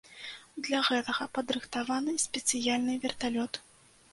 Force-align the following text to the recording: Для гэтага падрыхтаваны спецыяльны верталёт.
Для 0.67 0.79
гэтага 0.87 1.27
падрыхтаваны 1.35 2.15
спецыяльны 2.25 2.93
верталёт. 3.05 3.53